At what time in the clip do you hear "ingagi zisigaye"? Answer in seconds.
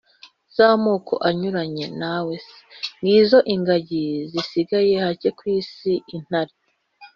3.53-4.93